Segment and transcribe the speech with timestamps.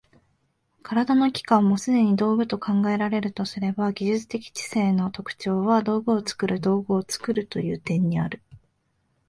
[0.81, 8.41] 身体の器官もすでに道具と考えられるとすれば、技術的知性の特徴は道具を作る道具を作るという点にある。